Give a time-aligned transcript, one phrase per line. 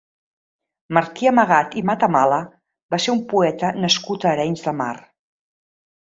[0.97, 2.39] Martí Amagat i Matamala
[2.95, 4.89] va ser un poeta nascut a Arenys de Mar.